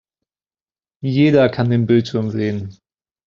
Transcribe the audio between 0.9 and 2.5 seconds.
Jeder kann den Bildschirm